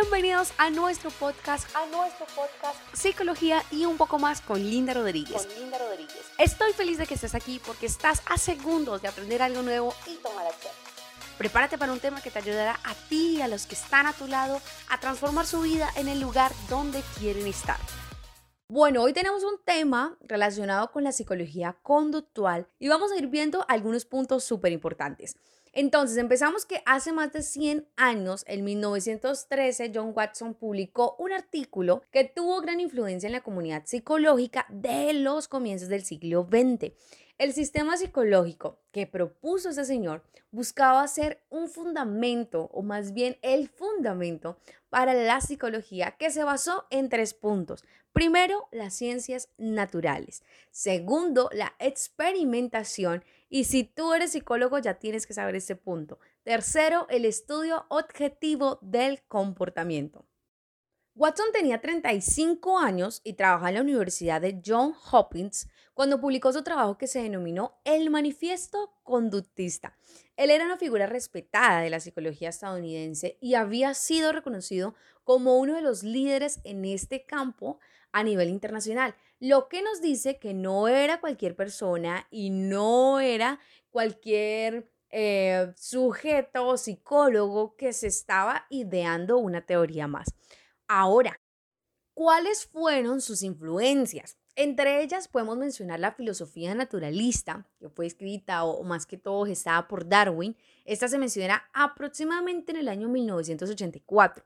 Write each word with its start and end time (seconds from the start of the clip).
Bienvenidos 0.00 0.52
a 0.58 0.70
nuestro 0.70 1.10
podcast, 1.10 1.68
a 1.74 1.84
nuestro 1.86 2.24
podcast 2.26 2.78
Psicología 2.92 3.64
y 3.72 3.84
un 3.84 3.96
poco 3.96 4.20
más 4.20 4.40
con 4.40 4.62
Linda 4.62 4.94
Rodríguez. 4.94 5.44
Con 5.44 5.58
Linda 5.58 5.76
Rodríguez. 5.76 6.20
Estoy 6.38 6.72
feliz 6.72 6.98
de 6.98 7.06
que 7.06 7.14
estés 7.14 7.34
aquí 7.34 7.60
porque 7.66 7.86
estás 7.86 8.22
a 8.26 8.38
segundos 8.38 9.02
de 9.02 9.08
aprender 9.08 9.42
algo 9.42 9.62
nuevo 9.62 9.92
y 10.06 10.14
tomar 10.22 10.46
acción. 10.46 10.72
Prepárate 11.36 11.78
para 11.78 11.92
un 11.92 11.98
tema 11.98 12.22
que 12.22 12.30
te 12.30 12.38
ayudará 12.38 12.78
a 12.84 12.94
ti 13.08 13.38
y 13.38 13.42
a 13.42 13.48
los 13.48 13.66
que 13.66 13.74
están 13.74 14.06
a 14.06 14.12
tu 14.12 14.28
lado 14.28 14.60
a 14.88 15.00
transformar 15.00 15.46
su 15.46 15.62
vida 15.62 15.88
en 15.96 16.06
el 16.06 16.20
lugar 16.20 16.52
donde 16.68 17.02
quieren 17.18 17.48
estar. 17.48 17.80
Bueno, 18.68 19.02
hoy 19.02 19.12
tenemos 19.12 19.42
un 19.42 19.58
tema 19.64 20.16
relacionado 20.20 20.92
con 20.92 21.02
la 21.02 21.10
psicología 21.10 21.76
conductual 21.82 22.68
y 22.78 22.86
vamos 22.86 23.10
a 23.10 23.16
ir 23.16 23.26
viendo 23.26 23.64
algunos 23.66 24.04
puntos 24.04 24.44
súper 24.44 24.70
importantes. 24.70 25.34
Entonces, 25.80 26.16
empezamos 26.16 26.66
que 26.66 26.82
hace 26.86 27.12
más 27.12 27.32
de 27.32 27.40
100 27.40 27.86
años, 27.94 28.42
en 28.48 28.64
1913, 28.64 29.92
John 29.94 30.10
Watson 30.12 30.54
publicó 30.54 31.14
un 31.20 31.30
artículo 31.30 32.02
que 32.10 32.24
tuvo 32.24 32.60
gran 32.60 32.80
influencia 32.80 33.28
en 33.28 33.32
la 33.32 33.44
comunidad 33.44 33.84
psicológica 33.86 34.66
de 34.70 35.12
los 35.12 35.46
comienzos 35.46 35.88
del 35.88 36.02
siglo 36.02 36.48
XX. 36.50 36.90
El 37.38 37.52
sistema 37.52 37.96
psicológico 37.96 38.80
que 38.90 39.06
propuso 39.06 39.68
ese 39.68 39.84
señor 39.84 40.24
buscaba 40.50 41.06
ser 41.06 41.40
un 41.50 41.68
fundamento, 41.68 42.68
o 42.72 42.82
más 42.82 43.12
bien 43.12 43.38
el 43.42 43.68
fundamento, 43.68 44.58
para 44.90 45.14
la 45.14 45.40
psicología 45.40 46.16
que 46.18 46.30
se 46.30 46.42
basó 46.42 46.86
en 46.90 47.08
tres 47.08 47.34
puntos. 47.34 47.84
Primero, 48.12 48.66
las 48.72 48.94
ciencias 48.94 49.50
naturales. 49.56 50.42
Segundo, 50.72 51.48
la 51.52 51.74
experimentación. 51.78 53.22
Y 53.48 53.64
si 53.64 53.84
tú 53.84 54.14
eres 54.14 54.32
psicólogo, 54.32 54.80
ya 54.80 54.94
tienes 54.94 55.24
que 55.24 55.34
saber 55.34 55.54
este 55.54 55.76
punto. 55.76 56.18
Tercero, 56.42 57.06
el 57.08 57.24
estudio 57.24 57.86
objetivo 57.88 58.80
del 58.82 59.22
comportamiento. 59.22 60.24
Watson 61.18 61.46
tenía 61.52 61.80
35 61.80 62.78
años 62.78 63.22
y 63.24 63.32
trabajaba 63.32 63.70
en 63.70 63.74
la 63.74 63.80
Universidad 63.80 64.40
de 64.40 64.62
Johns 64.64 64.96
Hopkins 65.10 65.68
cuando 65.92 66.20
publicó 66.20 66.52
su 66.52 66.62
trabajo 66.62 66.96
que 66.96 67.08
se 67.08 67.20
denominó 67.20 67.80
El 67.82 68.08
Manifiesto 68.08 68.92
Conductista. 69.02 69.96
Él 70.36 70.50
era 70.50 70.64
una 70.64 70.76
figura 70.76 71.06
respetada 71.08 71.80
de 71.80 71.90
la 71.90 71.98
psicología 71.98 72.50
estadounidense 72.50 73.36
y 73.40 73.54
había 73.54 73.94
sido 73.94 74.30
reconocido 74.30 74.94
como 75.24 75.58
uno 75.58 75.74
de 75.74 75.82
los 75.82 76.04
líderes 76.04 76.60
en 76.62 76.84
este 76.84 77.26
campo 77.26 77.80
a 78.12 78.22
nivel 78.22 78.48
internacional, 78.48 79.16
lo 79.40 79.68
que 79.68 79.82
nos 79.82 80.00
dice 80.00 80.38
que 80.38 80.54
no 80.54 80.86
era 80.86 81.18
cualquier 81.18 81.56
persona 81.56 82.28
y 82.30 82.50
no 82.50 83.18
era 83.18 83.58
cualquier 83.90 84.88
eh, 85.10 85.72
sujeto 85.76 86.68
o 86.68 86.76
psicólogo 86.76 87.74
que 87.74 87.92
se 87.92 88.06
estaba 88.06 88.66
ideando 88.70 89.38
una 89.38 89.66
teoría 89.66 90.06
más. 90.06 90.28
Ahora, 90.88 91.38
¿cuáles 92.14 92.66
fueron 92.66 93.20
sus 93.20 93.42
influencias? 93.42 94.38
Entre 94.56 95.02
ellas 95.02 95.28
podemos 95.28 95.58
mencionar 95.58 96.00
la 96.00 96.12
filosofía 96.12 96.74
naturalista, 96.74 97.68
que 97.78 97.90
fue 97.90 98.06
escrita 98.06 98.64
o 98.64 98.82
más 98.82 99.04
que 99.06 99.18
todo 99.18 99.44
gestada 99.44 99.86
por 99.86 100.08
Darwin. 100.08 100.56
Esta 100.86 101.06
se 101.08 101.18
menciona 101.18 101.62
aproximadamente 101.74 102.72
en 102.72 102.78
el 102.78 102.88
año 102.88 103.08
1984. 103.08 104.44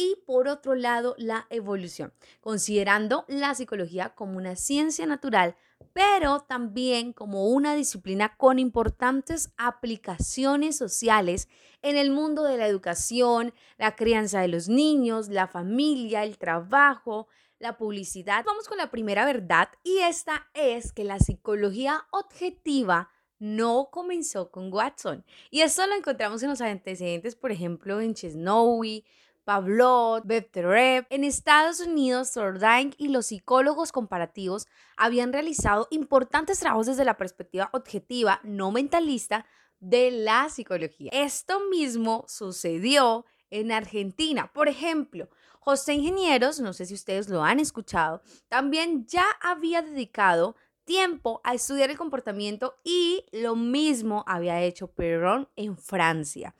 Y 0.00 0.22
por 0.26 0.46
otro 0.46 0.76
lado, 0.76 1.16
la 1.18 1.48
evolución, 1.50 2.12
considerando 2.40 3.24
la 3.26 3.52
psicología 3.56 4.14
como 4.14 4.36
una 4.36 4.54
ciencia 4.54 5.06
natural 5.06 5.56
pero 5.92 6.40
también 6.40 7.12
como 7.12 7.48
una 7.48 7.74
disciplina 7.74 8.36
con 8.36 8.58
importantes 8.58 9.52
aplicaciones 9.56 10.76
sociales 10.76 11.48
en 11.82 11.96
el 11.96 12.10
mundo 12.10 12.44
de 12.44 12.56
la 12.56 12.66
educación, 12.66 13.54
la 13.78 13.96
crianza 13.96 14.40
de 14.40 14.48
los 14.48 14.68
niños, 14.68 15.28
la 15.28 15.46
familia, 15.46 16.24
el 16.24 16.38
trabajo, 16.38 17.28
la 17.58 17.76
publicidad. 17.76 18.44
Vamos 18.44 18.68
con 18.68 18.78
la 18.78 18.90
primera 18.90 19.24
verdad 19.24 19.68
y 19.82 19.98
esta 19.98 20.48
es 20.54 20.92
que 20.92 21.04
la 21.04 21.18
psicología 21.18 22.06
objetiva 22.10 23.10
no 23.38 23.88
comenzó 23.92 24.50
con 24.50 24.72
Watson. 24.72 25.24
Y 25.50 25.60
eso 25.60 25.86
lo 25.86 25.94
encontramos 25.94 26.42
en 26.42 26.50
los 26.50 26.60
antecedentes, 26.60 27.36
por 27.36 27.52
ejemplo, 27.52 28.00
en 28.00 28.14
Chesnowy, 28.14 29.04
Pavlov, 29.48 30.26
Bebterev. 30.26 31.06
En 31.08 31.24
Estados 31.24 31.80
Unidos, 31.80 32.32
Thorndike 32.32 32.94
y 32.98 33.08
los 33.08 33.28
psicólogos 33.28 33.92
comparativos 33.92 34.66
habían 34.98 35.32
realizado 35.32 35.88
importantes 35.90 36.60
trabajos 36.60 36.84
desde 36.84 37.06
la 37.06 37.16
perspectiva 37.16 37.70
objetiva, 37.72 38.40
no 38.42 38.70
mentalista, 38.72 39.46
de 39.80 40.10
la 40.10 40.50
psicología. 40.50 41.08
Esto 41.14 41.60
mismo 41.70 42.26
sucedió 42.28 43.24
en 43.48 43.72
Argentina. 43.72 44.52
Por 44.52 44.68
ejemplo, 44.68 45.30
José 45.60 45.94
Ingenieros, 45.94 46.60
no 46.60 46.74
sé 46.74 46.84
si 46.84 46.92
ustedes 46.92 47.30
lo 47.30 47.42
han 47.42 47.58
escuchado, 47.58 48.20
también 48.48 49.06
ya 49.06 49.24
había 49.40 49.80
dedicado 49.80 50.56
tiempo 50.84 51.40
a 51.42 51.54
estudiar 51.54 51.88
el 51.88 51.96
comportamiento 51.96 52.74
y 52.84 53.24
lo 53.32 53.56
mismo 53.56 54.24
había 54.26 54.60
hecho 54.60 54.88
Perron 54.88 55.48
en 55.56 55.78
Francia. 55.78 56.54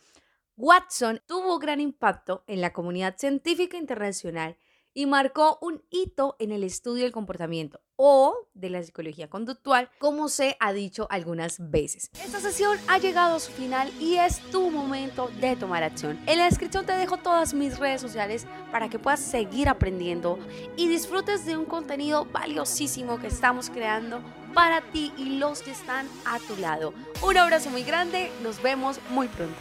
Watson 0.59 1.23
tuvo 1.25 1.61
gran 1.61 1.81
impacto 1.81 2.43
en 2.49 2.61
la 2.61 2.73
comunidad 2.73 3.15
científica 3.17 3.77
internacional 3.77 4.57
y 4.93 5.07
marcó 5.07 5.57
un 5.61 5.85
hito 5.89 6.35
en 6.41 6.51
el 6.51 6.65
estudio 6.65 7.05
del 7.05 7.13
comportamiento 7.13 7.81
o 7.95 8.35
de 8.55 8.69
la 8.69 8.83
psicología 8.83 9.31
conductual, 9.31 9.89
como 10.01 10.29
se 10.29 10.57
ha 10.59 10.73
dicho 10.73 11.07
algunas 11.11 11.71
veces. 11.71 12.11
Esta 12.25 12.41
sesión 12.41 12.77
ha 12.89 12.99
llegado 12.99 13.37
a 13.37 13.41
su 13.41 13.53
final 13.53 13.93
y 14.01 14.17
es 14.17 14.41
tu 14.51 14.69
momento 14.73 15.31
de 15.41 15.55
tomar 15.55 15.85
acción. 15.85 16.19
En 16.27 16.39
la 16.39 16.47
descripción 16.47 16.85
te 16.85 16.97
dejo 16.97 17.19
todas 17.19 17.55
mis 17.55 17.79
redes 17.79 18.01
sociales 18.01 18.45
para 18.73 18.89
que 18.89 18.99
puedas 18.99 19.21
seguir 19.21 19.69
aprendiendo 19.69 20.41
y 20.77 20.89
disfrutes 20.89 21.47
de 21.47 21.57
un 21.57 21.67
contenido 21.67 22.25
valiosísimo 22.33 23.21
que 23.21 23.29
estamos 23.29 23.71
creando 23.71 24.21
para 24.55 24.81
ti 24.91 25.13
y 25.17 25.39
los 25.39 25.63
que 25.63 25.71
están 25.71 26.09
a 26.25 26.41
tu 26.41 26.57
lado. 26.57 26.95
Un 27.23 27.37
abrazo 27.37 27.71
muy 27.71 27.85
grande, 27.85 28.33
nos 28.43 28.61
vemos 28.61 28.99
muy 29.11 29.29
pronto. 29.29 29.61